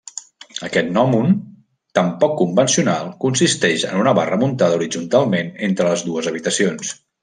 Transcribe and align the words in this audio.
Aquest 0.67 0.87
gnòmon 0.95 1.35
tan 1.99 2.09
poc 2.25 2.33
convencional 2.41 3.13
consisteix 3.27 3.87
en 3.93 4.03
una 4.07 4.17
barra 4.23 4.43
muntada 4.47 4.83
horitzontalment 4.83 5.57
entre 5.71 5.91
les 5.95 6.09
dues 6.13 6.35
habitacions. 6.37 6.97